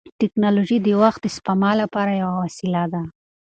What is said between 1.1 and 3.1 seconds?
د سپما لپاره یوه وسیله ده.